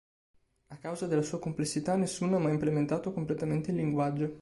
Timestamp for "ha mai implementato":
2.37-3.13